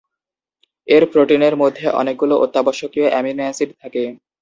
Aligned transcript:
এর 0.87 1.03
প্রোটিনের 1.11 1.55
মধ্যে 1.61 1.85
অনেকগুলো 2.01 2.35
অত্যাবশ্যকীয় 2.37 3.07
অ্যামিনো 3.09 3.43
অ্যাসিড 3.45 3.69
থাকে। 3.81 4.03